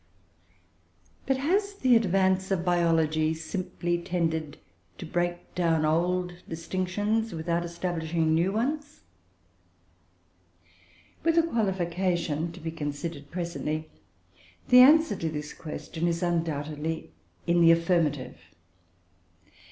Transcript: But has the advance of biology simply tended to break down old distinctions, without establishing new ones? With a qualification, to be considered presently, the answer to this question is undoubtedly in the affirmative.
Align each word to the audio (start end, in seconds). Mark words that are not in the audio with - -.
But 1.27 1.37
has 1.37 1.75
the 1.75 1.95
advance 1.95 2.49
of 2.49 2.65
biology 2.65 3.35
simply 3.35 4.01
tended 4.01 4.57
to 4.97 5.05
break 5.05 5.53
down 5.53 5.85
old 5.85 6.33
distinctions, 6.49 7.33
without 7.33 7.63
establishing 7.63 8.33
new 8.33 8.51
ones? 8.51 9.01
With 11.23 11.37
a 11.37 11.43
qualification, 11.43 12.51
to 12.51 12.59
be 12.59 12.71
considered 12.71 13.29
presently, 13.29 13.91
the 14.69 14.79
answer 14.79 15.15
to 15.17 15.29
this 15.29 15.53
question 15.53 16.07
is 16.07 16.23
undoubtedly 16.23 17.11
in 17.45 17.61
the 17.61 17.69
affirmative. 17.71 18.39